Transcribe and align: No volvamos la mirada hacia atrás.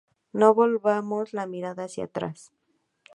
No 0.33 0.55
volvamos 0.55 1.31
la 1.31 1.45
mirada 1.45 1.83
hacia 1.83 2.05
atrás. 2.05 2.51